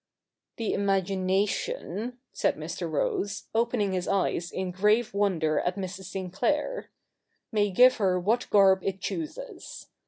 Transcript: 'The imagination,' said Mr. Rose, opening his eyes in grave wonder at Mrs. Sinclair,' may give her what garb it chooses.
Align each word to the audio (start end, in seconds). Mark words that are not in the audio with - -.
'The 0.57 0.73
imagination,' 0.73 2.17
said 2.33 2.55
Mr. 2.55 2.91
Rose, 2.91 3.43
opening 3.53 3.91
his 3.91 4.07
eyes 4.07 4.51
in 4.51 4.71
grave 4.71 5.13
wonder 5.13 5.59
at 5.59 5.75
Mrs. 5.75 6.05
Sinclair,' 6.05 6.89
may 7.51 7.69
give 7.69 7.97
her 7.97 8.19
what 8.19 8.47
garb 8.49 8.81
it 8.83 8.99
chooses. 8.99 9.89